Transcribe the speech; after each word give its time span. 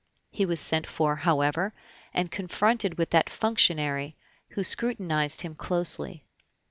He 0.31 0.47
was 0.47 0.59
sent 0.59 0.87
for, 0.87 1.17
however, 1.17 1.75
and 2.11 2.31
confronted 2.31 2.97
with 2.97 3.11
that 3.11 3.29
functionary, 3.29 4.15
who 4.49 4.63
scrutinized 4.63 5.41
him 5.41 5.53
closely. 5.53 6.25